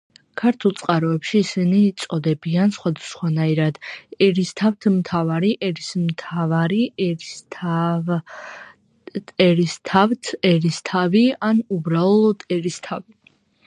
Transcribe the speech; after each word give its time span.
ქართულ 0.41 0.71
წყაროებში 0.77 1.41
ისინი 1.45 1.81
იწოდებიან 1.89 2.71
სხვადასხვანაირად: 2.77 3.77
ერისთავთ 4.29 4.87
მთავარი, 4.95 5.51
ერისმთავარი, 5.69 6.81
ერისთავთ-ერისთავი 9.51 11.25
ან 11.53 11.61
უბრალოდ 11.79 12.47
ერისთავი. 12.59 13.35